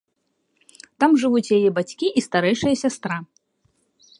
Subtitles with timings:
[1.03, 3.17] Там жывуць яе бацькі і старэйшая сястра.